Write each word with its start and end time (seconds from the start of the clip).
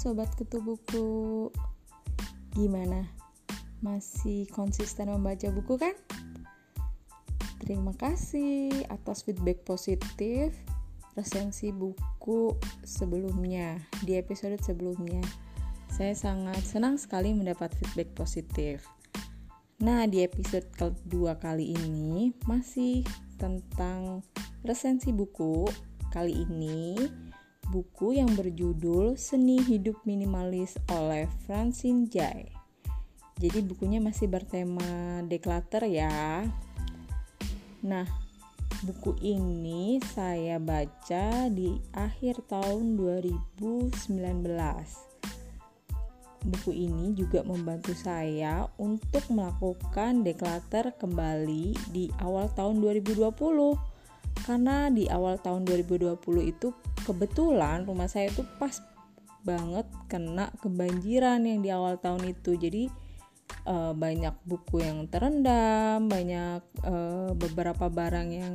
sobat 0.00 0.32
kutu 0.32 0.64
buku. 0.64 1.52
Gimana? 2.56 3.04
Masih 3.84 4.48
konsisten 4.48 5.12
membaca 5.12 5.52
buku 5.52 5.76
kan? 5.76 5.92
Terima 7.60 7.92
kasih 7.92 8.72
atas 8.88 9.28
feedback 9.28 9.60
positif 9.68 10.56
resensi 11.12 11.68
buku 11.68 12.56
sebelumnya 12.80 13.76
di 14.00 14.16
episode 14.16 14.56
sebelumnya. 14.64 15.20
Saya 15.92 16.16
sangat 16.16 16.64
senang 16.64 16.96
sekali 16.96 17.36
mendapat 17.36 17.68
feedback 17.76 18.16
positif. 18.16 18.88
Nah, 19.84 20.08
di 20.08 20.24
episode 20.24 20.64
kedua 20.72 21.36
kali 21.36 21.76
ini 21.76 22.32
masih 22.48 23.04
tentang 23.36 24.24
resensi 24.64 25.12
buku. 25.12 25.68
Kali 26.08 26.48
ini 26.48 26.96
buku 27.70 28.18
yang 28.18 28.34
berjudul 28.34 29.14
Seni 29.14 29.62
Hidup 29.62 30.02
Minimalis 30.02 30.74
oleh 30.90 31.30
Francine 31.46 32.10
Jay. 32.10 32.50
Jadi 33.38 33.62
bukunya 33.62 34.02
masih 34.02 34.26
bertema 34.26 35.22
declutter 35.24 35.86
ya. 35.86 36.42
Nah, 37.86 38.04
buku 38.82 39.14
ini 39.22 40.02
saya 40.02 40.58
baca 40.58 41.46
di 41.46 41.78
akhir 41.94 42.42
tahun 42.50 42.98
2019. 42.98 43.94
Buku 46.40 46.70
ini 46.74 47.14
juga 47.14 47.46
membantu 47.46 47.94
saya 47.94 48.66
untuk 48.82 49.22
melakukan 49.30 50.26
declutter 50.26 50.90
kembali 50.98 51.78
di 51.94 52.10
awal 52.18 52.50
tahun 52.50 52.82
2020. 52.82 53.89
Karena 54.44 54.88
di 54.88 55.06
awal 55.06 55.38
tahun 55.38 55.68
2020 55.68 56.16
itu 56.44 56.72
kebetulan 57.04 57.84
rumah 57.84 58.08
saya 58.08 58.32
tuh 58.32 58.46
pas 58.58 58.80
banget 59.40 59.88
kena 60.06 60.52
kebanjiran 60.60 61.40
yang 61.44 61.60
di 61.64 61.70
awal 61.72 61.96
tahun 61.96 62.28
itu. 62.32 62.56
Jadi 62.56 62.88
uh, 63.68 63.92
banyak 63.96 64.34
buku 64.44 64.84
yang 64.84 65.08
terendam 65.08 66.08
banyak 66.08 66.62
uh, 66.84 67.32
beberapa 67.36 67.88
barang 67.88 68.28
yang 68.30 68.54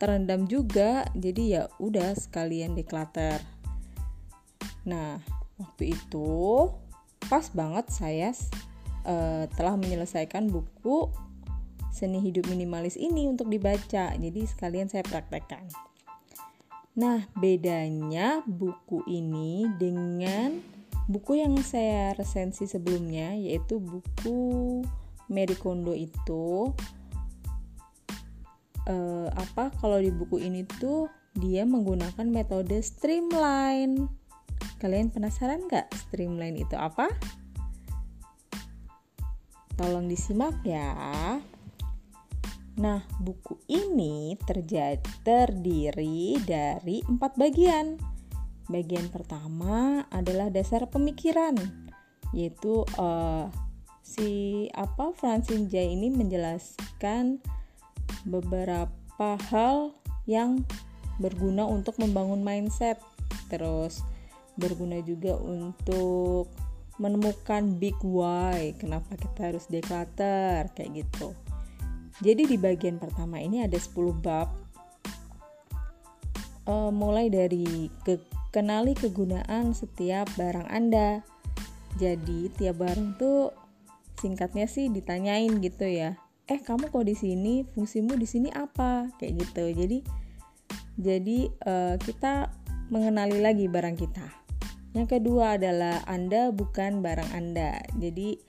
terendam 0.00 0.48
juga. 0.48 1.08
Jadi 1.12 1.58
ya 1.58 1.68
udah 1.80 2.16
sekalian 2.16 2.76
declutter 2.76 3.58
nah 4.88 5.20
waktu 5.60 5.92
itu 5.92 6.30
pas 7.28 7.44
banget 7.52 7.86
saya 7.92 8.32
uh, 9.04 9.44
telah 9.52 9.76
menyelesaikan 9.76 10.48
buku 10.48 11.12
seni 11.92 12.20
hidup 12.20 12.46
minimalis 12.48 12.94
ini 12.94 13.26
untuk 13.28 13.48
dibaca 13.48 14.12
jadi 14.14 14.40
sekalian 14.44 14.88
saya 14.88 15.04
praktekkan 15.04 15.66
Nah, 16.98 17.30
bedanya 17.38 18.42
buku 18.42 19.06
ini 19.06 19.70
dengan 19.78 20.58
buku 21.06 21.38
yang 21.38 21.54
saya 21.62 22.10
resensi 22.18 22.66
sebelumnya 22.66 23.38
yaitu 23.38 23.78
buku 23.78 24.82
Mary 25.30 25.54
Kondo 25.54 25.94
itu 25.94 26.74
uh, 28.90 29.30
apa 29.30 29.70
kalau 29.78 30.02
di 30.02 30.10
buku 30.10 30.42
ini 30.42 30.66
tuh 30.66 31.06
dia 31.38 31.62
menggunakan 31.62 32.26
metode 32.26 32.82
streamline. 32.82 34.10
Kalian 34.82 35.14
penasaran 35.14 35.70
nggak 35.70 35.94
streamline 35.94 36.58
itu 36.58 36.74
apa? 36.74 37.06
Tolong 39.78 40.10
disimak 40.10 40.58
ya. 40.66 41.38
Nah, 42.78 43.02
buku 43.18 43.58
ini 43.66 44.38
terjadi, 44.38 45.02
terdiri 45.26 46.38
dari 46.46 47.02
empat 47.02 47.34
bagian. 47.34 47.98
Bagian 48.70 49.10
pertama 49.10 50.06
adalah 50.14 50.46
dasar 50.46 50.86
pemikiran, 50.86 51.58
yaitu 52.30 52.86
uh, 52.94 53.50
si 54.06 54.64
apa 54.78 55.10
Francine 55.18 55.66
Jay 55.66 55.90
ini 55.90 56.06
menjelaskan 56.06 57.42
beberapa 58.22 59.34
hal 59.50 59.90
yang 60.30 60.62
berguna 61.18 61.66
untuk 61.66 61.98
membangun 61.98 62.46
mindset, 62.46 63.02
terus 63.50 64.06
berguna 64.54 65.02
juga 65.02 65.34
untuk 65.34 66.46
menemukan 67.02 67.74
big 67.74 67.98
why, 68.06 68.70
kenapa 68.78 69.18
kita 69.18 69.50
harus 69.50 69.66
declutter 69.66 70.70
kayak 70.78 71.02
gitu. 71.02 71.34
Jadi 72.18 72.50
di 72.50 72.56
bagian 72.58 72.98
pertama 72.98 73.38
ini 73.38 73.62
ada 73.62 73.78
10 73.78 73.94
bab 74.18 74.50
uh, 76.66 76.90
mulai 76.90 77.30
dari 77.30 77.88
ke 78.02 78.18
kenali 78.50 78.92
kegunaan 78.98 79.72
setiap 79.72 80.26
barang 80.34 80.66
Anda. 80.66 81.22
Jadi 81.96 82.52
tiap 82.54 82.82
barang 82.82 83.18
tuh 83.18 83.54
singkatnya 84.18 84.66
sih 84.66 84.90
ditanyain 84.90 85.62
gitu 85.62 85.86
ya. 85.86 86.18
Eh 86.50 86.58
kamu 86.58 86.90
kok 86.90 87.06
di 87.06 87.14
sini 87.14 87.62
fungsimu 87.74 88.18
di 88.18 88.26
sini 88.26 88.48
apa 88.50 89.08
kayak 89.16 89.46
gitu. 89.46 89.64
Jadi 89.72 89.98
jadi 90.98 91.38
uh, 91.64 91.94
kita 92.02 92.50
mengenali 92.90 93.38
lagi 93.38 93.70
barang 93.70 93.94
kita. 93.94 94.26
Yang 94.96 95.20
kedua 95.20 95.60
adalah 95.60 96.02
Anda 96.08 96.50
bukan 96.50 97.04
barang 97.04 97.30
Anda. 97.30 97.78
Jadi 97.94 98.40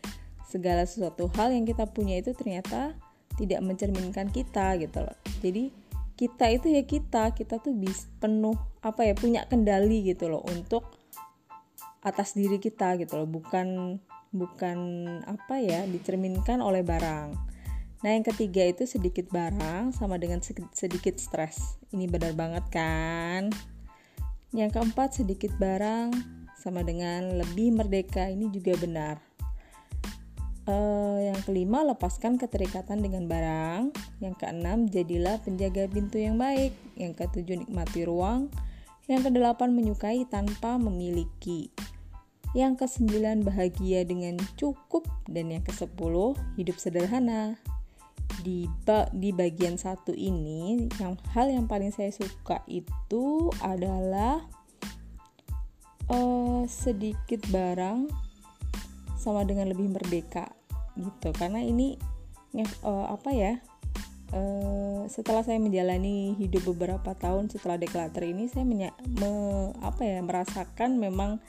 segala 0.50 0.88
sesuatu 0.90 1.30
hal 1.38 1.54
yang 1.54 1.70
kita 1.70 1.86
punya 1.86 2.18
itu 2.18 2.34
ternyata 2.34 2.98
tidak 3.40 3.64
mencerminkan 3.64 4.28
kita 4.28 4.76
gitu 4.76 5.00
loh. 5.00 5.16
Jadi 5.40 5.72
kita 6.20 6.52
itu 6.52 6.68
ya 6.76 6.84
kita 6.84 7.32
kita 7.32 7.64
tuh 7.64 7.72
bis 7.72 8.12
penuh 8.20 8.60
apa 8.84 9.08
ya 9.08 9.16
punya 9.16 9.48
kendali 9.48 10.04
gitu 10.04 10.28
loh 10.28 10.44
untuk 10.52 10.84
atas 12.04 12.36
diri 12.36 12.60
kita 12.60 13.00
gitu 13.00 13.16
loh. 13.24 13.28
Bukan 13.32 13.96
bukan 14.36 14.78
apa 15.24 15.64
ya 15.64 15.88
dicerminkan 15.88 16.60
oleh 16.60 16.84
barang. 16.84 17.30
Nah 18.04 18.10
yang 18.12 18.28
ketiga 18.28 18.68
itu 18.68 18.84
sedikit 18.84 19.32
barang 19.32 19.96
sama 19.96 20.20
dengan 20.20 20.44
sedikit 20.76 21.16
stres. 21.16 21.80
Ini 21.96 22.12
benar 22.12 22.36
banget 22.36 22.68
kan? 22.68 23.52
Yang 24.52 24.76
keempat 24.76 25.24
sedikit 25.24 25.56
barang 25.56 26.12
sama 26.60 26.84
dengan 26.84 27.40
lebih 27.40 27.76
merdeka. 27.76 28.28
Ini 28.28 28.52
juga 28.52 28.76
benar 28.76 29.30
Uh, 30.70 31.18
yang 31.26 31.42
kelima, 31.50 31.82
lepaskan 31.82 32.38
keterikatan 32.38 33.02
dengan 33.02 33.26
barang. 33.26 33.90
Yang 34.22 34.36
keenam, 34.38 34.86
jadilah 34.86 35.42
penjaga 35.42 35.90
pintu 35.90 36.22
yang 36.22 36.38
baik. 36.38 36.78
Yang 36.94 37.26
ketujuh, 37.26 37.66
nikmati 37.66 38.06
ruang. 38.06 38.54
Yang 39.10 39.34
kedelapan, 39.34 39.74
menyukai 39.74 40.30
tanpa 40.30 40.78
memiliki. 40.78 41.74
Yang 42.54 42.86
kesembilan, 42.86 43.42
bahagia 43.42 44.06
dengan 44.06 44.38
cukup. 44.62 45.10
Dan 45.26 45.50
yang 45.50 45.66
kesepuluh, 45.66 46.38
hidup 46.54 46.78
sederhana. 46.78 47.58
Di, 48.46 48.70
ba 48.86 49.10
di 49.10 49.34
bagian 49.34 49.74
satu 49.74 50.14
ini, 50.14 50.86
yang 51.02 51.18
hal 51.34 51.50
yang 51.50 51.66
paling 51.66 51.90
saya 51.90 52.14
suka 52.14 52.62
itu 52.70 53.50
adalah 53.66 54.46
uh, 56.14 56.62
sedikit 56.70 57.42
barang 57.50 58.06
sama 59.18 59.44
dengan 59.50 59.74
lebih 59.74 59.92
merdeka 59.92 60.59
gitu. 61.00 61.32
Karena 61.32 61.64
ini 61.64 61.96
uh, 62.84 63.08
apa 63.10 63.30
ya 63.32 63.54
uh, 64.34 65.06
setelah 65.10 65.42
saya 65.42 65.58
menjalani 65.58 66.38
hidup 66.38 66.70
beberapa 66.74 67.14
tahun 67.18 67.50
setelah 67.50 67.78
deklater 67.82 68.26
ini 68.26 68.50
saya 68.50 68.66
menya, 68.66 68.92
me, 69.18 69.74
apa 69.82 70.06
ya 70.06 70.20
merasakan 70.22 71.02
memang 71.02 71.42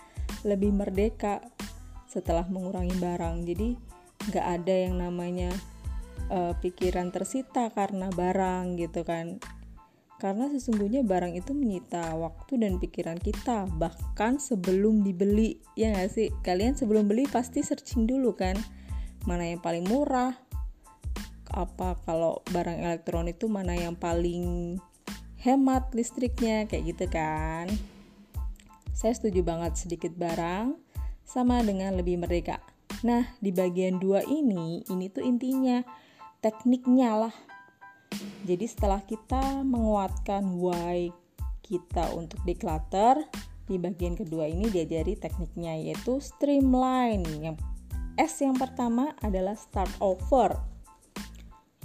lebih 0.44 0.72
merdeka 0.72 1.44
setelah 2.08 2.46
mengurangi 2.48 2.96
barang. 2.96 3.44
Jadi 3.46 3.68
nggak 4.30 4.46
ada 4.60 4.74
yang 4.74 5.00
namanya 5.00 5.50
uh, 6.32 6.52
pikiran 6.58 7.12
tersita 7.12 7.70
karena 7.72 8.08
barang 8.12 8.80
gitu 8.80 9.04
kan. 9.04 9.40
Karena 10.20 10.52
sesungguhnya 10.52 11.00
barang 11.00 11.32
itu 11.32 11.56
menyita 11.56 12.12
waktu 12.12 12.60
dan 12.60 12.76
pikiran 12.76 13.16
kita 13.16 13.64
bahkan 13.80 14.36
sebelum 14.36 15.00
dibeli 15.00 15.56
ya 15.80 15.96
nggak 15.96 16.10
sih? 16.12 16.28
Kalian 16.44 16.76
sebelum 16.76 17.08
beli 17.08 17.24
pasti 17.24 17.64
searching 17.64 18.04
dulu 18.04 18.36
kan 18.36 18.52
mana 19.28 19.48
yang 19.48 19.60
paling 19.60 19.84
murah 19.84 20.36
apa 21.50 21.98
kalau 22.06 22.46
barang 22.54 22.78
elektronik 22.78 23.36
itu 23.42 23.50
mana 23.50 23.74
yang 23.74 23.98
paling 23.98 24.78
hemat 25.42 25.90
listriknya 25.96 26.68
kayak 26.70 26.94
gitu 26.94 27.06
kan. 27.10 27.66
Saya 28.94 29.16
setuju 29.16 29.42
banget 29.42 29.80
sedikit 29.80 30.12
barang 30.14 30.76
sama 31.26 31.64
dengan 31.64 31.96
lebih 31.96 32.20
merdeka. 32.20 32.62
Nah 33.02 33.26
di 33.42 33.50
bagian 33.50 33.98
dua 33.98 34.22
ini 34.28 34.84
ini 34.86 35.10
tuh 35.10 35.24
intinya 35.24 35.82
tekniknya 36.38 37.26
lah. 37.26 37.34
Jadi 38.44 38.66
setelah 38.66 39.00
kita 39.02 39.62
menguatkan 39.64 40.58
why 40.58 41.10
kita 41.62 42.10
untuk 42.14 42.42
declutter 42.42 43.22
di 43.70 43.78
bagian 43.78 44.18
kedua 44.18 44.50
ini 44.50 44.66
diajari 44.66 45.14
tekniknya 45.14 45.78
yaitu 45.78 46.18
streamline 46.18 47.22
yang 47.38 47.54
S 48.20 48.44
yang 48.44 48.52
pertama 48.52 49.16
adalah 49.24 49.56
start 49.56 49.88
over, 50.04 50.52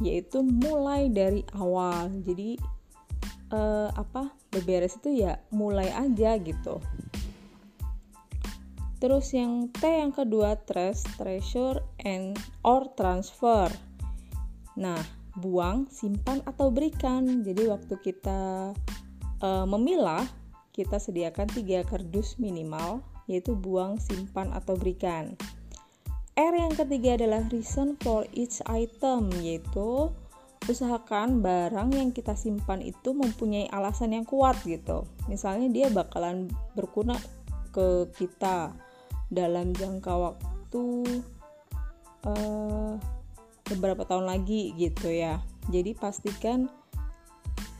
yaitu 0.04 0.44
mulai 0.44 1.08
dari 1.08 1.48
awal. 1.56 2.12
Jadi 2.28 2.60
uh, 3.56 3.88
apa 3.96 4.36
beberes 4.52 5.00
itu 5.00 5.24
ya 5.24 5.40
mulai 5.56 5.88
aja 5.96 6.36
gitu. 6.36 6.84
Terus 9.00 9.32
yang 9.32 9.72
T 9.72 9.88
yang 9.88 10.12
kedua 10.12 10.60
trash, 10.68 11.08
treasure 11.16 11.80
and 12.04 12.36
or 12.68 12.92
transfer. 13.00 13.72
Nah, 14.76 15.00
buang, 15.40 15.88
simpan 15.88 16.44
atau 16.44 16.68
berikan. 16.68 17.48
Jadi 17.48 17.64
waktu 17.72 17.96
kita 18.04 18.76
uh, 19.40 19.66
memilah, 19.72 20.28
kita 20.76 21.00
sediakan 21.00 21.48
tiga 21.48 21.88
kardus 21.88 22.36
minimal, 22.44 23.00
yaitu 23.32 23.56
buang, 23.56 23.96
simpan 24.04 24.52
atau 24.52 24.76
berikan. 24.76 25.40
R 26.36 26.54
yang 26.56 26.76
ketiga 26.76 27.16
adalah 27.16 27.48
reason 27.48 27.96
for 28.04 28.28
each 28.36 28.60
item, 28.68 29.32
yaitu 29.40 30.12
usahakan 30.68 31.40
barang 31.40 31.96
yang 31.96 32.12
kita 32.12 32.36
simpan 32.36 32.84
itu 32.84 33.16
mempunyai 33.16 33.72
alasan 33.72 34.12
yang 34.12 34.28
kuat 34.28 34.60
gitu. 34.68 35.08
Misalnya 35.32 35.72
dia 35.72 35.88
bakalan 35.88 36.52
berguna 36.76 37.16
ke 37.72 38.12
kita 38.20 38.76
dalam 39.32 39.72
jangka 39.76 40.12
waktu 40.12 40.86
uh, 42.28 43.00
beberapa 43.66 44.06
tahun 44.06 44.30
lagi 44.30 44.78
gitu 44.78 45.10
ya 45.10 45.42
jadi 45.74 45.98
pastikan 45.98 46.70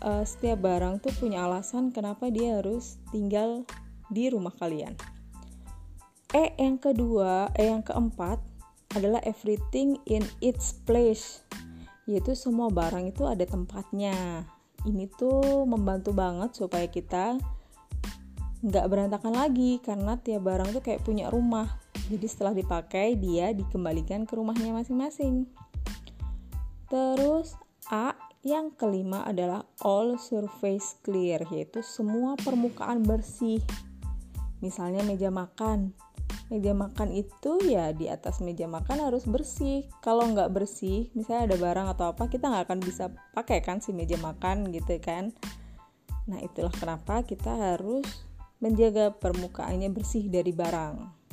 uh, 0.02 0.26
setiap 0.26 0.66
barang 0.66 1.06
tuh 1.06 1.14
punya 1.22 1.46
alasan 1.46 1.94
kenapa 1.94 2.34
dia 2.34 2.58
harus 2.62 2.98
tinggal 3.14 3.64
di 4.10 4.30
rumah 4.34 4.54
kalian 4.58 4.98
E 6.34 6.58
yang 6.58 6.82
kedua, 6.82 7.52
E 7.54 7.70
yang 7.70 7.86
keempat 7.86 8.42
adalah 8.96 9.20
everything 9.28 10.00
in 10.08 10.24
its 10.40 10.74
place 10.88 11.44
yaitu 12.06 12.38
semua 12.38 12.70
barang 12.70 13.10
itu 13.10 13.26
ada 13.26 13.44
tempatnya 13.50 14.46
ini 14.86 15.10
tuh 15.10 15.66
membantu 15.66 16.14
banget 16.14 16.54
supaya 16.54 16.86
kita 16.86 17.42
nggak 18.62 18.86
berantakan 18.86 19.34
lagi 19.34 19.82
karena 19.82 20.14
tiap 20.22 20.46
barang 20.46 20.70
tuh 20.70 20.86
kayak 20.86 21.02
punya 21.02 21.34
rumah 21.34 21.66
jadi 22.06 22.30
setelah 22.30 22.54
dipakai 22.54 23.18
dia 23.18 23.50
dikembalikan 23.58 24.30
ke 24.30 24.38
rumahnya 24.38 24.70
masing-masing 24.70 25.50
Terus 26.86 27.58
A 27.90 28.14
yang 28.46 28.74
kelima 28.78 29.26
adalah 29.26 29.66
all 29.82 30.22
surface 30.22 31.02
clear 31.02 31.42
yaitu 31.50 31.82
semua 31.82 32.38
permukaan 32.38 33.02
bersih. 33.02 33.62
Misalnya 34.62 35.02
meja 35.02 35.34
makan. 35.34 35.94
Meja 36.54 36.78
makan 36.78 37.10
itu 37.10 37.58
ya 37.66 37.90
di 37.90 38.06
atas 38.06 38.40
meja 38.40 38.70
makan 38.70 39.02
harus 39.02 39.26
bersih. 39.26 39.90
Kalau 40.06 40.30
nggak 40.30 40.54
bersih, 40.54 41.10
misalnya 41.18 41.54
ada 41.54 41.58
barang 41.58 41.88
atau 41.98 42.06
apa, 42.14 42.30
kita 42.30 42.50
nggak 42.52 42.66
akan 42.70 42.80
bisa 42.86 43.10
pakai 43.34 43.66
kan 43.66 43.82
si 43.82 43.92
meja 43.92 44.18
makan 44.22 44.70
gitu 44.70 44.98
kan. 45.02 45.34
Nah 46.30 46.40
itulah 46.42 46.74
kenapa 46.74 47.26
kita 47.26 47.50
harus 47.50 48.06
menjaga 48.62 49.14
permukaannya 49.18 49.90
bersih 49.90 50.30
dari 50.30 50.54
barang. 50.54 51.26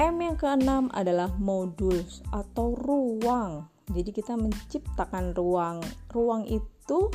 M 0.00 0.16
yang 0.16 0.40
keenam 0.40 0.88
adalah 0.96 1.28
modules 1.36 2.24
atau 2.32 2.72
ruang 2.72 3.68
jadi 3.90 4.10
kita 4.14 4.38
menciptakan 4.38 5.34
ruang 5.34 5.82
ruang 6.14 6.46
itu 6.46 7.10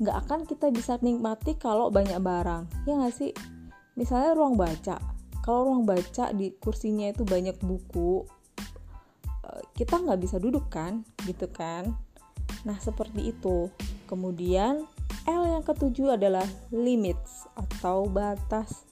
nggak 0.00 0.16
akan 0.26 0.40
kita 0.48 0.72
bisa 0.72 0.96
nikmati 1.02 1.58
kalau 1.58 1.90
banyak 1.90 2.16
barang 2.22 2.88
ya 2.88 2.96
nggak 2.96 3.14
sih 3.14 3.36
misalnya 3.98 4.32
ruang 4.32 4.56
baca 4.56 4.96
kalau 5.42 5.68
ruang 5.70 5.84
baca 5.84 6.30
di 6.32 6.54
kursinya 6.56 7.10
itu 7.10 7.26
banyak 7.26 7.58
buku 7.60 8.24
eh, 9.46 9.62
kita 9.76 10.00
nggak 10.00 10.20
bisa 10.22 10.38
duduk 10.38 10.70
kan 10.72 11.02
gitu 11.28 11.50
kan 11.50 11.92
nah 12.62 12.78
seperti 12.78 13.34
itu 13.34 13.68
kemudian 14.06 14.86
L 15.26 15.42
yang 15.46 15.62
ketujuh 15.62 16.18
adalah 16.18 16.46
limits 16.70 17.46
atau 17.54 18.06
batas 18.10 18.86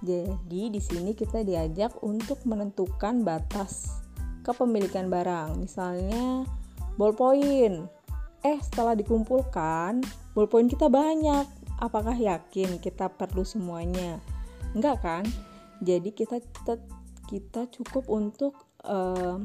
jadi 0.00 0.72
di 0.72 0.80
sini 0.80 1.12
kita 1.12 1.44
diajak 1.44 2.00
untuk 2.00 2.40
menentukan 2.48 3.20
batas 3.20 4.00
kepemilikan 4.40 5.12
barang 5.12 5.60
misalnya 5.60 6.48
ballpoint. 6.96 7.88
Eh, 8.40 8.58
setelah 8.64 8.96
dikumpulkan, 8.96 10.00
ballpoint 10.32 10.72
kita 10.72 10.88
banyak. 10.88 11.44
Apakah 11.80 12.16
yakin 12.16 12.80
kita 12.80 13.08
perlu 13.08 13.44
semuanya? 13.44 14.20
Enggak 14.76 15.00
kan? 15.04 15.24
Jadi 15.80 16.12
kita 16.12 16.38
kita, 17.30 17.60
cukup 17.72 18.10
untuk 18.10 18.58
uh, 18.84 19.40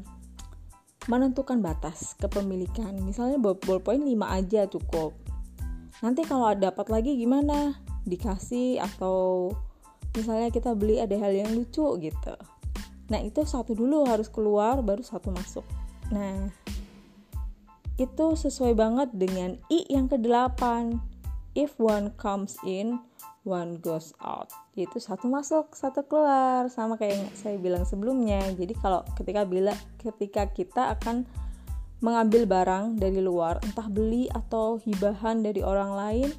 menentukan 1.08 1.62
batas 1.62 2.18
kepemilikan. 2.18 2.98
Misalnya 3.00 3.38
ballpoint 3.40 4.04
5 4.04 4.10
aja 4.26 4.66
cukup. 4.66 5.14
Nanti 6.02 6.26
kalau 6.28 6.52
dapat 6.58 6.92
lagi 6.92 7.16
gimana? 7.16 7.78
Dikasih 8.04 8.82
atau 8.82 9.54
misalnya 10.18 10.50
kita 10.50 10.74
beli 10.74 11.00
ada 11.00 11.14
hal 11.16 11.32
yang 11.32 11.54
lucu 11.54 11.86
gitu. 12.02 12.36
Nah, 13.06 13.22
itu 13.22 13.46
satu 13.46 13.78
dulu 13.78 14.10
harus 14.10 14.28
keluar 14.34 14.82
baru 14.82 15.06
satu 15.06 15.30
masuk. 15.30 15.66
Nah, 16.10 16.50
itu 18.02 18.26
sesuai 18.36 18.74
banget 18.74 19.14
dengan 19.14 19.62
I 19.70 19.86
yang 19.88 20.10
ke-8. 20.10 20.62
If 21.56 21.80
one 21.80 22.12
comes 22.20 22.60
in, 22.68 23.00
one 23.46 23.80
goes 23.80 24.12
out. 24.20 24.50
Yaitu 24.74 25.00
satu 25.00 25.30
masuk, 25.30 25.72
satu 25.78 26.04
keluar, 26.04 26.68
sama 26.74 26.98
kayak 26.98 27.16
yang 27.16 27.32
saya 27.38 27.56
bilang 27.62 27.86
sebelumnya. 27.86 28.42
Jadi 28.58 28.74
kalau 28.76 29.06
ketika 29.16 29.46
bila 29.46 29.72
ketika 30.02 30.50
kita 30.52 30.98
akan 31.00 31.24
mengambil 32.04 32.44
barang 32.44 33.00
dari 33.00 33.24
luar, 33.24 33.62
entah 33.64 33.88
beli 33.88 34.28
atau 34.34 34.82
hibahan 34.82 35.40
dari 35.46 35.64
orang 35.64 35.96
lain, 35.96 36.30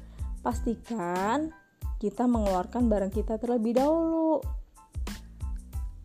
pastikan 0.45 1.49
kita 1.97 2.29
mengeluarkan 2.29 2.85
barang 2.85 3.11
kita 3.15 3.41
terlebih 3.41 3.73
dahulu. 3.79 4.43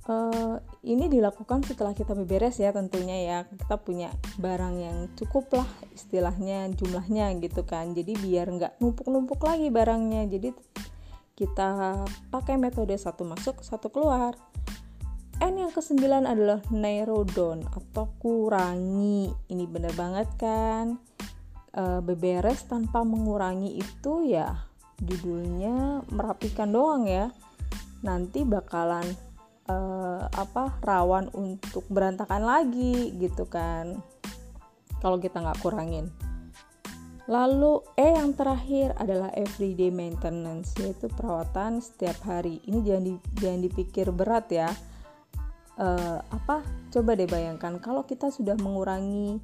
Uh, 0.02 0.58
ini 0.82 1.06
dilakukan 1.06 1.62
setelah 1.62 1.94
kita 1.94 2.10
beberes 2.19 2.58
ya 2.58 2.75
tentunya 2.75 3.22
ya. 3.22 3.38
Kita 3.46 3.78
punya 3.78 4.10
barang 4.40 4.75
yang 4.82 4.99
cukup 5.14 5.62
lah 5.62 5.69
istilahnya 5.94 6.75
jumlahnya 6.75 7.31
gitu 7.38 7.62
kan. 7.62 7.94
Jadi 7.94 8.19
biar 8.19 8.50
nggak 8.50 8.72
numpuk-numpuk 8.82 9.38
lagi 9.46 9.70
barangnya. 9.70 10.26
Jadi 10.26 10.50
kita 11.32 12.02
pakai 12.29 12.61
metode 12.61 12.94
satu 12.96 13.25
masuk 13.25 13.64
satu 13.64 13.88
keluar. 13.88 14.37
N 15.43 15.58
yang 15.58 15.75
kesembilan 15.75 16.29
adalah 16.29 16.62
narrow 16.70 17.26
down 17.26 17.67
atau 17.67 18.14
kurangi. 18.23 19.32
Ini 19.50 19.64
bener 19.67 19.90
banget 19.99 20.29
kan? 20.38 21.02
E, 21.75 21.99
beberes 21.99 22.62
tanpa 22.71 23.02
mengurangi 23.02 23.75
itu 23.75 24.28
ya 24.28 24.54
judulnya 25.02 26.06
merapikan 26.14 26.71
doang 26.71 27.11
ya. 27.11 27.35
Nanti 28.06 28.42
bakalan 28.42 29.06
uh, 29.71 30.26
apa 30.26 30.75
rawan 30.83 31.30
untuk 31.38 31.87
berantakan 31.87 32.42
lagi 32.42 33.14
gitu 33.14 33.47
kan. 33.47 34.02
Kalau 34.99 35.23
kita 35.23 35.38
nggak 35.38 35.62
kurangin 35.62 36.11
lalu 37.31 37.83
E 37.95 38.19
yang 38.19 38.35
terakhir 38.35 38.95
adalah 38.99 39.31
everyday 39.38 39.93
maintenance 39.93 40.75
yaitu 40.79 41.07
perawatan 41.12 41.79
setiap 41.79 42.19
hari. 42.26 42.59
Ini 42.67 42.83
jangan 42.83 43.05
di, 43.07 43.14
jangan 43.38 43.61
dipikir 43.62 44.07
berat 44.11 44.47
ya. 44.50 44.71
Uh, 45.79 46.21
apa? 46.31 46.67
Coba 46.93 47.17
deh 47.17 47.31
bayangkan 47.31 47.79
kalau 47.81 48.05
kita 48.05 48.29
sudah 48.29 48.59
mengurangi 48.61 49.41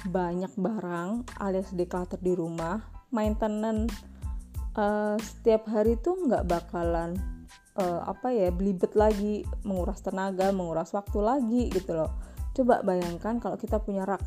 banyak 0.00 0.52
barang 0.56 1.28
alias 1.40 1.76
declutter 1.76 2.16
di 2.24 2.32
rumah 2.32 2.80
maintenance 3.12 3.92
uh, 4.76 5.16
setiap 5.20 5.68
hari 5.68 6.00
tuh 6.00 6.16
nggak 6.24 6.48
bakalan 6.48 7.20
uh, 7.76 8.08
apa 8.08 8.32
ya 8.32 8.48
belibet 8.48 8.96
lagi 8.96 9.44
menguras 9.66 10.00
tenaga 10.00 10.48
menguras 10.52 10.92
waktu 10.96 11.18
lagi 11.20 11.62
gitu 11.72 11.96
loh. 11.96 12.12
Coba 12.56 12.80
bayangkan 12.80 13.38
kalau 13.38 13.56
kita 13.60 13.76
punya 13.80 14.08
rak 14.08 14.24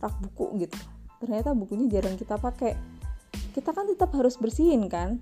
rak 0.00 0.14
buku 0.22 0.66
gitu 0.66 0.78
ternyata 1.20 1.52
bukunya 1.52 1.86
jarang 1.86 2.16
kita 2.16 2.40
pakai. 2.40 2.74
Kita 3.52 3.70
kan 3.76 3.86
tetap 3.86 4.10
harus 4.16 4.40
bersihin 4.40 4.88
kan? 4.88 5.20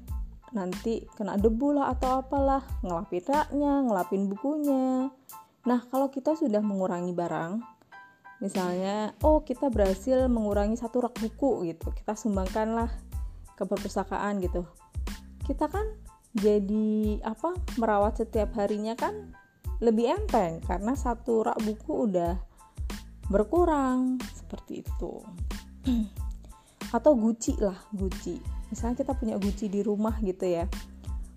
Nanti 0.54 1.04
kena 1.18 1.36
debu 1.36 1.76
lah 1.76 1.92
atau 1.92 2.24
apalah 2.24 2.64
ngelapin 2.80 3.20
raknya 3.26 3.84
ngelapin 3.84 4.30
bukunya. 4.30 5.12
Nah 5.68 5.80
kalau 5.92 6.08
kita 6.08 6.32
sudah 6.38 6.64
mengurangi 6.64 7.12
barang 7.12 7.60
misalnya 8.38 9.18
oh 9.26 9.42
kita 9.42 9.66
berhasil 9.66 10.30
mengurangi 10.30 10.78
satu 10.78 11.02
rak 11.02 11.18
buku 11.18 11.74
gitu 11.74 11.90
kita 11.90 12.14
sumbangkan 12.14 12.70
lah 12.70 12.90
ke 13.58 13.66
perpustakaan 13.66 14.38
gitu. 14.38 14.64
Kita 15.42 15.66
kan 15.66 15.84
jadi 16.38 17.18
apa 17.26 17.58
merawat 17.76 18.22
setiap 18.22 18.54
harinya 18.54 18.94
kan 18.94 19.34
lebih 19.82 20.14
enteng 20.14 20.62
karena 20.62 20.94
satu 20.94 21.50
rak 21.50 21.58
buku 21.66 22.08
udah 22.08 22.38
berkurang 23.28 24.16
seperti 24.32 24.86
itu 24.86 25.20
atau 26.96 27.12
guci 27.12 27.58
lah 27.60 27.76
guci 27.92 28.58
misalnya 28.68 29.00
kita 29.00 29.12
punya 29.16 29.36
guci 29.40 29.66
di 29.68 29.80
rumah 29.80 30.16
gitu 30.20 30.44
ya. 30.44 30.68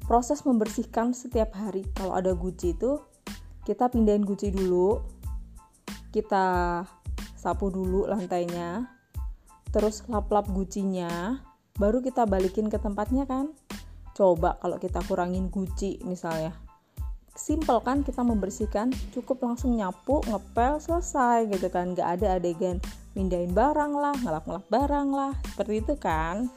Proses 0.05 0.43
membersihkan 0.43 1.15
setiap 1.15 1.55
hari. 1.55 1.87
Kalau 1.95 2.15
ada 2.15 2.35
guci 2.35 2.75
itu 2.75 2.99
kita 3.63 3.87
pindahin 3.87 4.27
guci 4.27 4.51
dulu. 4.51 4.99
Kita 6.11 6.79
sapu 7.39 7.71
dulu 7.71 8.05
lantainya. 8.07 8.91
Terus 9.71 10.03
lap-lap 10.11 10.51
gucinya 10.51 11.39
baru 11.79 12.03
kita 12.03 12.27
balikin 12.27 12.67
ke 12.67 12.75
tempatnya 12.75 13.23
kan. 13.23 13.55
Coba 14.11 14.59
kalau 14.59 14.75
kita 14.75 14.99
kurangin 15.07 15.47
guci 15.47 16.03
misalnya 16.03 16.51
simple 17.35 17.79
kan 17.81 18.03
kita 18.03 18.21
membersihkan 18.21 18.91
cukup 19.15 19.41
langsung 19.43 19.75
nyapu 19.75 20.21
ngepel 20.27 20.79
selesai 20.79 21.47
gitu 21.51 21.67
kan. 21.71 21.95
Nggak 21.95 22.09
ada 22.19 22.27
adegan 22.37 22.77
mindahin 23.15 23.51
barang 23.51 23.93
lah 23.95 24.15
ngelap-ngelap 24.19 24.65
barang 24.67 25.09
lah 25.11 25.33
seperti 25.51 25.73
itu 25.83 25.93
kan. 25.99 26.47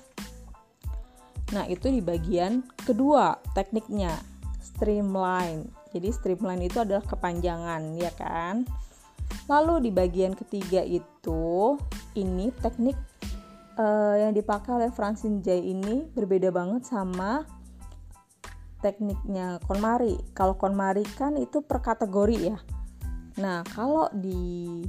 Nah 1.55 1.65
itu 1.71 1.87
di 1.91 2.03
bagian 2.03 2.67
kedua 2.83 3.39
tekniknya 3.55 4.15
streamline. 4.59 5.71
Jadi 5.95 6.09
streamline 6.11 6.67
itu 6.67 6.83
adalah 6.83 7.07
kepanjangan 7.07 7.95
ya 7.95 8.11
kan. 8.19 8.67
Lalu 9.47 9.89
di 9.89 9.91
bagian 9.95 10.35
ketiga 10.35 10.83
itu 10.83 11.77
ini 12.17 12.51
teknik 12.59 12.97
uh, 13.79 14.17
yang 14.19 14.33
dipakai 14.35 14.75
oleh 14.75 14.91
Francine 14.91 15.43
Jay 15.45 15.61
ini 15.75 16.07
berbeda 16.15 16.51
banget 16.51 16.89
sama 16.89 17.45
tekniknya 18.85 19.57
KonMari. 19.65 20.37
Kalau 20.37 20.61
KonMari 20.61 21.09
kan 21.17 21.41
itu 21.41 21.65
per 21.65 21.81
kategori 21.81 22.53
ya. 22.53 22.59
Nah, 23.41 23.65
kalau 23.73 24.13
di 24.13 24.85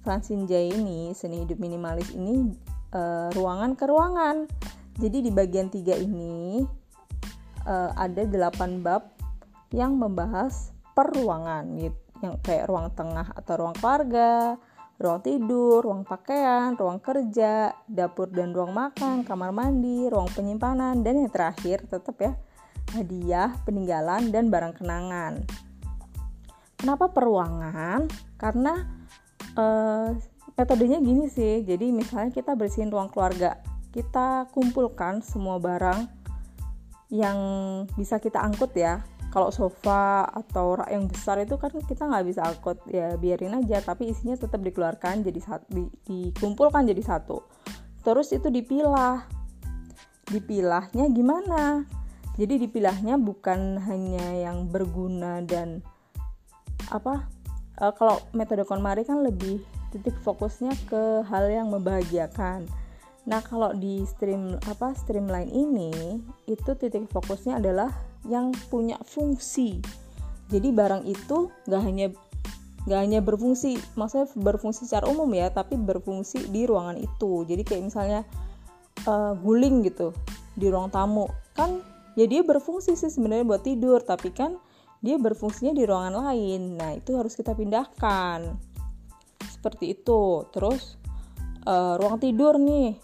Francine 0.00 0.48
Jay 0.48 0.72
ini 0.72 1.12
seni 1.12 1.44
hidup 1.44 1.60
minimalis 1.60 2.08
ini 2.16 2.48
uh, 2.96 3.28
ruangan 3.36 3.76
ke 3.76 3.84
ruangan. 3.84 4.48
Jadi 4.96 5.28
di 5.28 5.30
bagian 5.30 5.68
tiga 5.68 5.92
ini 5.92 6.64
uh, 7.68 7.92
ada 7.92 8.24
8 8.24 8.80
bab 8.80 9.12
yang 9.76 10.00
membahas 10.00 10.72
per 10.96 11.12
ruangan 11.12 11.76
gitu. 11.76 12.00
Yang 12.18 12.34
kayak 12.42 12.66
ruang 12.66 12.88
tengah 12.96 13.30
atau 13.30 13.54
ruang 13.62 13.76
keluarga, 13.78 14.58
ruang 14.98 15.20
tidur, 15.22 15.86
ruang 15.86 16.02
pakaian, 16.02 16.74
ruang 16.74 16.98
kerja, 16.98 17.70
dapur 17.86 18.26
dan 18.32 18.50
ruang 18.50 18.74
makan, 18.74 19.22
kamar 19.22 19.54
mandi, 19.54 20.10
ruang 20.10 20.26
penyimpanan, 20.34 21.06
dan 21.06 21.22
yang 21.22 21.30
terakhir 21.30 21.86
tetap 21.86 22.18
ya 22.18 22.34
hadiah, 22.94 23.52
peninggalan, 23.68 24.30
dan 24.32 24.48
barang 24.48 24.78
kenangan. 24.78 25.44
Kenapa 26.78 27.10
peruangan? 27.10 28.06
Karena 28.38 28.86
uh, 29.58 30.14
metodenya 30.54 30.98
gini 31.02 31.26
sih. 31.26 31.66
Jadi 31.66 31.90
misalnya 31.90 32.30
kita 32.30 32.54
bersihin 32.54 32.90
ruang 32.90 33.10
keluarga, 33.10 33.58
kita 33.90 34.46
kumpulkan 34.54 35.22
semua 35.22 35.58
barang 35.58 36.06
yang 37.10 37.38
bisa 37.98 38.22
kita 38.22 38.38
angkut 38.38 38.74
ya. 38.78 39.02
Kalau 39.28 39.52
sofa 39.52 40.24
atau 40.24 40.80
rak 40.80 40.88
yang 40.88 41.04
besar 41.04 41.36
itu 41.44 41.60
kan 41.60 41.68
kita 41.68 42.08
nggak 42.08 42.26
bisa 42.32 42.48
angkut 42.48 42.80
ya 42.88 43.18
biarin 43.18 43.58
aja. 43.58 43.82
Tapi 43.84 44.14
isinya 44.14 44.38
tetap 44.38 44.62
dikeluarkan 44.64 45.26
jadi 45.26 45.40
satu, 45.42 45.66
di, 45.68 45.84
dikumpulkan 46.08 46.88
jadi 46.88 47.02
satu. 47.04 47.44
Terus 48.06 48.32
itu 48.32 48.48
dipilah. 48.48 49.26
Dipilahnya 50.28 51.08
gimana? 51.12 51.88
Jadi 52.38 52.54
dipilahnya 52.54 53.18
bukan 53.18 53.82
hanya 53.82 54.26
yang 54.38 54.70
berguna 54.70 55.42
dan 55.42 55.82
apa 56.94 57.26
uh, 57.82 57.92
kalau 57.92 58.22
metode 58.30 58.62
KonMari 58.62 59.02
kan 59.02 59.26
lebih 59.26 59.58
titik 59.90 60.14
fokusnya 60.22 60.70
ke 60.86 61.26
hal 61.26 61.50
yang 61.50 61.74
membahagiakan. 61.74 62.70
Nah 63.26 63.40
kalau 63.42 63.74
di 63.74 64.06
stream 64.06 64.54
apa 64.70 64.94
streamline 64.94 65.50
ini 65.50 66.22
itu 66.46 66.70
titik 66.78 67.10
fokusnya 67.10 67.58
adalah 67.58 67.90
yang 68.30 68.54
punya 68.70 68.96
fungsi. 69.02 69.82
Jadi 70.48 70.68
barang 70.70 71.04
itu 71.10 71.50
nggak 71.66 71.82
hanya 71.82 72.06
nggak 72.88 73.00
hanya 73.04 73.20
berfungsi 73.20 73.76
maksudnya 74.00 74.32
berfungsi 74.32 74.88
secara 74.88 75.10
umum 75.12 75.28
ya 75.34 75.52
tapi 75.52 75.74
berfungsi 75.74 76.48
di 76.54 76.70
ruangan 76.70 76.96
itu. 77.02 77.42
Jadi 77.44 77.66
kayak 77.66 77.82
misalnya 77.82 78.20
uh, 79.10 79.34
guling 79.34 79.82
gitu 79.82 80.14
di 80.54 80.70
ruang 80.70 80.88
tamu. 80.88 81.28
Kan 81.52 81.97
ya 82.18 82.26
dia 82.26 82.42
berfungsi 82.42 82.98
sih 82.98 83.14
sebenarnya 83.14 83.46
buat 83.46 83.62
tidur 83.62 84.02
tapi 84.02 84.34
kan 84.34 84.58
dia 84.98 85.14
berfungsinya 85.14 85.70
di 85.78 85.86
ruangan 85.86 86.18
lain. 86.26 86.74
Nah 86.74 86.98
itu 86.98 87.14
harus 87.14 87.38
kita 87.38 87.54
pindahkan. 87.54 88.58
Seperti 89.46 89.94
itu. 89.94 90.42
Terus 90.50 90.98
uh, 91.70 91.94
ruang 91.94 92.18
tidur 92.18 92.58
nih. 92.58 92.98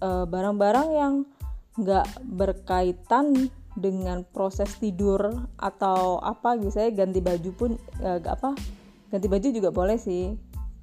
Eh, 0.00 0.24
barang-barang 0.24 0.88
yang 0.96 1.14
nggak 1.76 2.24
berkaitan 2.24 3.52
dengan 3.76 4.24
proses 4.24 4.72
tidur 4.80 5.28
atau 5.60 6.16
apa 6.24 6.56
gitu 6.56 6.80
ganti 6.90 7.20
baju 7.22 7.50
pun 7.54 7.70
uh, 8.02 8.18
apa 8.24 8.56
ganti 9.12 9.26
baju 9.28 9.46
juga 9.52 9.68
boleh 9.68 10.00
sih. 10.00 10.32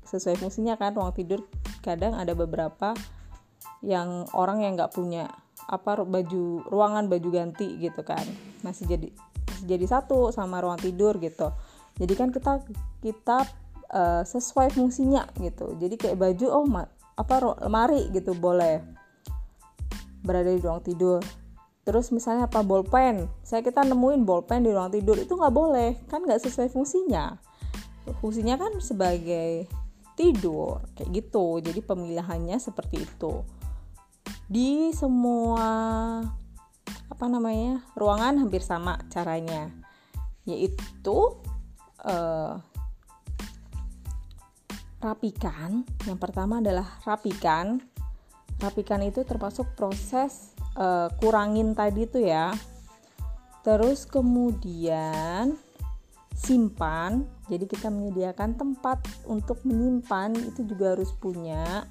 Sesuai 0.05 0.37
fungsinya 0.37 0.77
kan 0.77 0.93
ruang 0.93 1.17
tidur 1.17 1.49
kadang 1.81 2.13
ada 2.13 2.37
beberapa 2.37 2.93
yang 3.81 4.29
orang 4.37 4.61
yang 4.61 4.77
nggak 4.77 4.93
punya 4.93 5.25
apa 5.67 5.99
baju 6.07 6.63
ruangan 6.71 7.11
baju 7.11 7.27
ganti 7.29 7.75
gitu 7.83 8.01
kan. 8.07 8.23
Masih 8.63 8.87
jadi 8.87 9.11
masih 9.51 9.65
jadi 9.67 9.85
satu 9.85 10.31
sama 10.31 10.63
ruang 10.63 10.79
tidur 10.79 11.19
gitu. 11.19 11.51
Jadi 11.99 12.13
kan 12.15 12.31
kita 12.31 12.63
kita 13.03 13.43
uh, 13.91 14.23
sesuai 14.23 14.71
fungsinya 14.71 15.27
gitu. 15.43 15.75
Jadi 15.75 15.99
kayak 15.99 16.17
baju 16.17 16.45
oh 16.47 16.65
ma 16.65 16.87
apa 17.17 17.59
lemari 17.67 18.07
gitu 18.15 18.31
boleh 18.37 18.79
berada 20.23 20.47
di 20.47 20.63
ruang 20.63 20.79
tidur. 20.79 21.19
Terus 21.83 22.11
misalnya 22.11 22.51
apa 22.51 22.63
bolpen 22.63 23.27
saya 23.43 23.63
kita 23.63 23.83
nemuin 23.87 24.27
bolpen 24.27 24.63
di 24.63 24.71
ruang 24.71 24.91
tidur 24.91 25.19
itu 25.19 25.35
nggak 25.35 25.55
boleh. 25.55 25.99
Kan 26.07 26.23
nggak 26.23 26.39
sesuai 26.47 26.71
fungsinya. 26.71 27.35
Fungsinya 28.23 28.55
kan 28.55 28.71
sebagai 28.79 29.67
tidur 30.15 30.79
kayak 30.95 31.11
gitu. 31.11 31.59
Jadi 31.59 31.83
pemilihannya 31.83 32.55
seperti 32.55 33.03
itu 33.03 33.56
di 34.47 34.95
semua 34.95 35.67
apa 36.87 37.25
namanya 37.27 37.83
ruangan 37.99 38.39
hampir 38.39 38.63
sama 38.63 38.95
caranya. 39.11 39.71
Yaitu 40.47 41.35
uh, 42.07 42.55
rapikan. 45.03 45.83
Yang 46.07 46.19
pertama 46.19 46.63
adalah 46.63 46.87
rapikan. 47.03 47.83
Rapikan 48.57 49.03
itu 49.05 49.21
termasuk 49.27 49.77
proses 49.77 50.55
uh, 50.79 51.11
kurangin 51.19 51.75
tadi 51.75 52.07
itu 52.07 52.23
ya. 52.23 52.55
Terus 53.67 54.07
kemudian 54.07 55.59
simpan. 56.31 57.27
Jadi 57.51 57.65
kita 57.67 57.91
menyediakan 57.91 58.55
tempat 58.55 59.03
untuk 59.27 59.59
menyimpan. 59.67 60.31
Itu 60.53 60.63
juga 60.63 60.95
harus 60.95 61.11
punya 61.11 61.83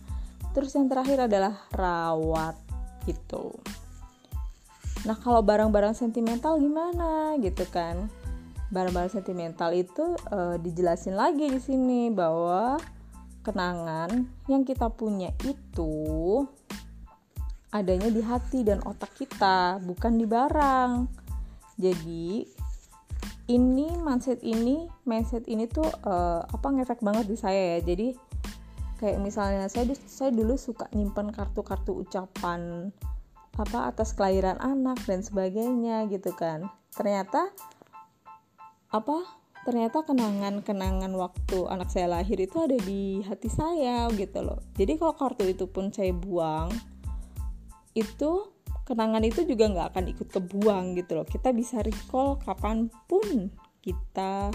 Terus 0.56 0.72
yang 0.72 0.88
terakhir 0.88 1.28
adalah 1.28 1.68
rawat 1.76 2.56
gitu. 3.04 3.52
Nah, 5.04 5.20
kalau 5.20 5.44
barang-barang 5.44 5.92
sentimental 5.92 6.56
gimana 6.56 7.36
gitu 7.44 7.68
kan? 7.68 8.08
Barang-barang 8.72 9.20
sentimental 9.20 9.76
itu 9.76 10.16
e, 10.32 10.56
dijelasin 10.64 11.12
lagi 11.12 11.52
di 11.52 11.60
sini 11.60 12.08
bahwa 12.08 12.80
kenangan 13.44 14.26
yang 14.48 14.64
kita 14.64 14.88
punya 14.88 15.30
itu 15.44 16.42
adanya 17.70 18.08
di 18.08 18.24
hati 18.24 18.64
dan 18.64 18.80
otak 18.82 19.12
kita, 19.14 19.78
bukan 19.84 20.16
di 20.16 20.26
barang. 20.26 20.90
Jadi 21.76 22.48
ini 23.46 23.94
mindset 24.02 24.42
ini 24.42 24.90
mindset 25.06 25.46
ini 25.46 25.70
tuh 25.70 25.86
uh, 25.86 26.42
apa 26.42 26.66
ngefek 26.74 26.98
banget 27.04 27.30
di 27.30 27.36
saya 27.38 27.78
ya. 27.78 27.94
Jadi 27.94 28.16
kayak 28.96 29.20
misalnya 29.20 29.68
saya 29.68 29.92
saya 30.08 30.32
dulu 30.32 30.56
suka 30.56 30.88
nyimpen 30.96 31.32
kartu-kartu 31.32 32.04
ucapan 32.04 32.92
apa 33.56 33.88
atas 33.88 34.12
kelahiran 34.12 34.60
anak 34.60 35.00
dan 35.08 35.24
sebagainya 35.24 36.08
gitu 36.12 36.32
kan. 36.36 36.68
Ternyata 36.92 37.52
apa 38.92 39.16
ternyata 39.64 40.06
kenangan-kenangan 40.06 41.10
waktu 41.18 41.58
anak 41.66 41.90
saya 41.90 42.06
lahir 42.06 42.38
itu 42.38 42.56
ada 42.62 42.78
di 42.78 43.20
hati 43.24 43.48
saya 43.50 44.06
gitu 44.14 44.44
loh. 44.44 44.60
Jadi 44.76 45.00
kalau 45.00 45.16
kartu 45.16 45.44
itu 45.48 45.66
pun 45.68 45.90
saya 45.90 46.12
buang 46.12 46.70
itu 47.96 48.52
kenangan 48.86 49.24
itu 49.24 49.42
juga 49.48 49.72
nggak 49.72 49.88
akan 49.92 50.04
ikut 50.12 50.28
kebuang 50.30 50.84
gitu 51.00 51.18
loh. 51.18 51.26
Kita 51.26 51.50
bisa 51.50 51.80
recall 51.80 52.38
kapan 52.38 52.92
pun 53.08 53.50
kita 53.80 54.52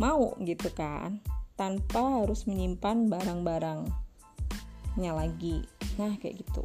mau 0.00 0.32
gitu 0.40 0.72
kan 0.72 1.20
tanpa 1.56 2.22
harus 2.22 2.46
menyimpan 2.48 3.12
barang-barangnya 3.12 5.12
lagi. 5.12 5.64
Nah 6.00 6.16
kayak 6.18 6.44
gitu. 6.44 6.64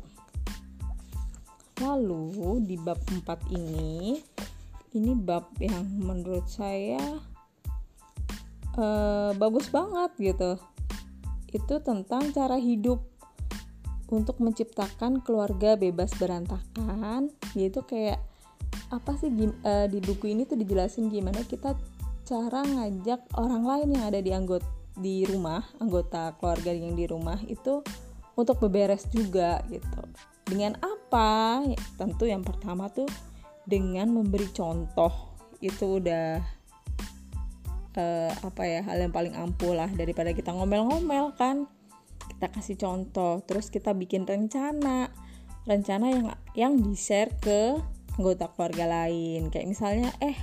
Lalu 1.83 2.63
di 2.65 2.75
bab 2.81 2.97
4 2.97 3.53
ini 3.53 4.17
ini 4.97 5.13
bab 5.13 5.45
yang 5.61 5.85
menurut 6.01 6.49
saya 6.49 7.21
uh, 8.79 9.31
bagus 9.37 9.69
banget 9.69 10.11
gitu. 10.17 10.57
Itu 11.53 11.79
tentang 11.83 12.33
cara 12.33 12.57
hidup 12.57 13.03
untuk 14.07 14.39
menciptakan 14.39 15.19
keluarga 15.21 15.75
bebas 15.75 16.15
berantakan. 16.17 17.29
Yaitu 17.53 17.83
kayak 17.85 18.23
apa 18.87 19.19
sih 19.19 19.27
uh, 19.67 19.85
di 19.91 19.99
buku 19.99 20.31
ini 20.31 20.47
tuh 20.47 20.55
dijelasin 20.55 21.11
gimana 21.11 21.43
kita 21.43 21.75
cara 22.23 22.63
ngajak 22.63 23.19
orang 23.35 23.67
lain 23.67 23.99
yang 23.99 24.07
ada 24.07 24.23
di 24.23 24.31
anggota 24.31 24.76
di 24.97 25.23
rumah 25.29 25.61
anggota 25.77 26.33
keluarga 26.41 26.73
yang 26.73 26.97
di 26.97 27.05
rumah 27.05 27.37
itu 27.45 27.85
untuk 28.37 28.57
beberes 28.61 29.05
juga 29.09 29.61
gitu. 29.69 30.01
Dengan 30.45 30.77
apa? 30.81 31.61
Tentu 31.97 32.25
yang 32.25 32.41
pertama 32.41 32.89
tuh 32.89 33.09
dengan 33.65 34.09
memberi 34.09 34.49
contoh. 34.53 35.37
Itu 35.61 36.01
udah 36.01 36.41
uh, 37.97 38.31
apa 38.45 38.63
ya 38.65 38.81
hal 38.85 39.09
yang 39.09 39.13
paling 39.13 39.33
ampuh 39.33 39.73
lah 39.73 39.89
daripada 39.93 40.33
kita 40.33 40.53
ngomel-ngomel 40.53 41.33
kan. 41.37 41.69
Kita 42.37 42.53
kasih 42.53 42.77
contoh 42.77 43.41
terus 43.45 43.69
kita 43.73 43.93
bikin 43.93 44.25
rencana. 44.25 45.09
Rencana 45.67 46.05
yang 46.09 46.27
yang 46.53 46.73
di 46.79 46.93
share 46.93 47.33
ke 47.41 47.75
anggota 48.17 48.49
keluarga 48.53 48.85
lain. 48.85 49.49
Kayak 49.49 49.67
misalnya 49.67 50.09
eh 50.21 50.37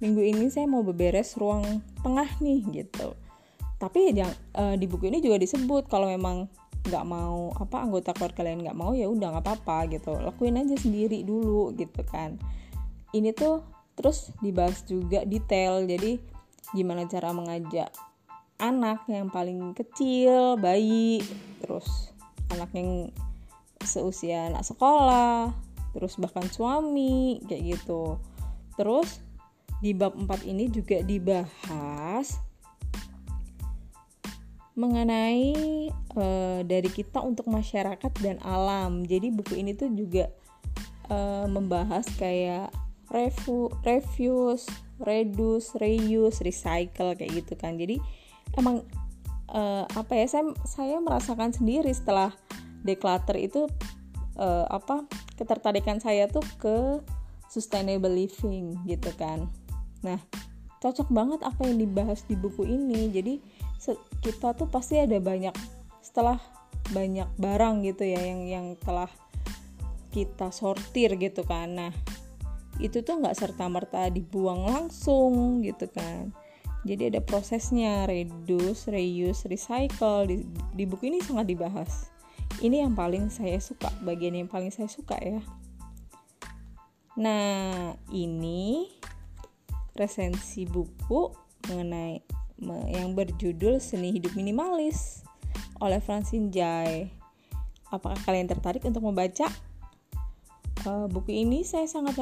minggu 0.00 0.20
ini 0.20 0.52
saya 0.52 0.68
mau 0.68 0.84
beberes 0.84 1.36
ruang 1.40 1.80
tengah 2.04 2.28
nih 2.40 2.60
gitu 2.84 3.16
tapi 3.76 4.16
yang 4.16 4.32
uh, 4.56 4.72
di 4.74 4.88
buku 4.88 5.12
ini 5.12 5.20
juga 5.20 5.36
disebut 5.36 5.88
kalau 5.92 6.08
memang 6.08 6.48
nggak 6.86 7.04
mau 7.04 7.50
apa 7.58 7.82
anggota 7.82 8.14
keluarga 8.14 8.46
lain 8.46 8.62
nggak 8.62 8.78
mau 8.78 8.94
ya 8.94 9.10
udah 9.10 9.36
nggak 9.36 9.44
apa-apa 9.44 9.90
gitu. 9.92 10.16
Lakuin 10.16 10.56
aja 10.56 10.78
sendiri 10.78 11.26
dulu 11.26 11.74
gitu 11.76 12.00
kan. 12.06 12.40
Ini 13.12 13.34
tuh 13.34 13.60
terus 13.98 14.32
dibahas 14.40 14.86
juga 14.86 15.26
detail. 15.26 15.84
Jadi 15.84 16.16
gimana 16.72 17.04
cara 17.10 17.34
mengajak 17.34 17.90
anak 18.56 19.04
yang 19.12 19.28
paling 19.28 19.76
kecil 19.76 20.56
bayi 20.56 21.20
terus 21.60 22.14
anak 22.48 22.72
yang 22.72 23.12
seusia 23.84 24.48
anak 24.48 24.64
sekolah 24.64 25.52
terus 25.92 26.16
bahkan 26.16 26.48
suami 26.48 27.44
kayak 27.44 27.76
gitu. 27.76 28.16
Terus 28.76 29.20
di 29.84 29.92
bab 29.92 30.16
4 30.16 30.48
ini 30.48 30.72
juga 30.72 31.04
dibahas 31.04 32.40
mengenai 34.76 35.56
uh, 36.14 36.60
dari 36.62 36.92
kita 36.92 37.24
untuk 37.24 37.48
masyarakat 37.48 38.12
dan 38.20 38.36
alam. 38.44 39.08
Jadi 39.08 39.32
buku 39.32 39.56
ini 39.56 39.72
tuh 39.72 39.88
juga 39.96 40.28
uh, 41.08 41.48
membahas 41.48 42.04
kayak 42.20 42.68
revu, 43.08 43.72
refuse, 43.88 44.68
reduce, 45.00 45.72
reuse, 45.80 46.44
recycle 46.44 47.16
kayak 47.16 47.42
gitu 47.42 47.56
kan. 47.56 47.80
Jadi 47.80 47.96
emang 48.60 48.84
uh, 49.50 49.88
apa 49.96 50.12
ya 50.12 50.26
saya 50.28 50.44
saya 50.68 50.96
merasakan 51.00 51.56
sendiri 51.56 51.88
setelah 51.96 52.36
declutter 52.84 53.40
itu 53.40 53.64
uh, 54.36 54.68
apa 54.68 55.08
ketertarikan 55.40 55.98
saya 56.04 56.28
tuh 56.28 56.44
ke 56.60 57.00
sustainable 57.48 58.12
living 58.12 58.76
gitu 58.84 59.10
kan. 59.16 59.48
Nah, 60.04 60.20
cocok 60.84 61.08
banget 61.08 61.40
apa 61.42 61.64
yang 61.64 61.80
dibahas 61.80 62.22
di 62.28 62.36
buku 62.36 62.66
ini. 62.66 63.08
Jadi 63.10 63.34
kita 64.24 64.56
tuh 64.56 64.66
pasti 64.66 64.98
ada 64.98 65.16
banyak 65.22 65.54
setelah 66.02 66.40
banyak 66.90 67.26
barang 67.38 67.82
gitu 67.82 68.06
ya 68.06 68.20
yang 68.22 68.46
yang 68.46 68.66
telah 68.78 69.10
kita 70.14 70.48
sortir 70.54 71.18
gitu 71.20 71.44
kan. 71.44 71.76
Nah 71.76 71.92
itu 72.80 73.00
tuh 73.00 73.20
nggak 73.20 73.36
serta 73.36 73.68
merta 73.68 74.08
dibuang 74.08 74.64
langsung 74.64 75.64
gitu 75.64 75.88
kan. 75.92 76.32
Jadi 76.86 77.10
ada 77.10 77.20
prosesnya 77.20 78.06
reduce 78.06 78.86
reuse 78.86 79.50
recycle 79.50 80.30
di, 80.30 80.46
di 80.72 80.84
buku 80.86 81.10
ini 81.10 81.18
sangat 81.18 81.50
dibahas. 81.50 82.14
Ini 82.62 82.86
yang 82.86 82.94
paling 82.94 83.26
saya 83.28 83.58
suka 83.58 83.90
bagian 84.06 84.38
yang 84.38 84.48
paling 84.48 84.70
saya 84.70 84.86
suka 84.86 85.18
ya. 85.18 85.42
Nah 87.18 87.96
ini 88.14 88.86
resensi 89.96 90.68
buku 90.68 91.32
mengenai 91.66 92.35
yang 92.64 93.12
berjudul 93.12 93.76
Seni 93.82 94.16
Hidup 94.16 94.32
Minimalis 94.32 95.22
oleh 95.80 96.00
Francine 96.00 96.48
Jai. 96.48 97.12
Apakah 97.92 98.18
kalian 98.24 98.48
tertarik 98.48 98.82
untuk 98.82 99.04
membaca? 99.04 99.46
Uh, 100.86 101.10
buku 101.10 101.34
ini 101.42 101.66
saya 101.66 101.90
sangat 101.90 102.14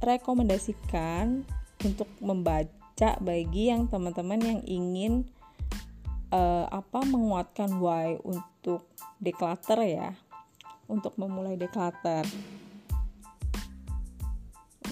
rekomendasikan 0.00 1.42
untuk 1.82 2.08
membaca 2.22 3.10
bagi 3.18 3.70
yang 3.70 3.90
teman-teman 3.90 4.38
yang 4.38 4.60
ingin 4.66 5.26
uh, 6.30 6.66
apa 6.70 7.02
menguatkan 7.06 7.78
why 7.82 8.18
untuk 8.22 8.86
declutter 9.18 9.82
ya, 9.82 10.14
untuk 10.86 11.14
memulai 11.18 11.58
declutter. 11.58 12.26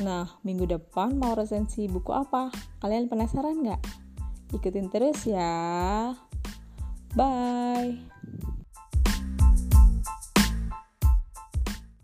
Nah, 0.03 0.29
minggu 0.45 0.69
depan 0.69 1.17
mau 1.17 1.33
resensi 1.33 1.89
buku 1.89 2.13
apa? 2.13 2.53
Kalian 2.85 3.09
penasaran 3.09 3.65
nggak? 3.65 4.06
Ikutin 4.55 4.87
terus 4.93 5.27
ya. 5.27 6.15
Bye. 7.17 7.99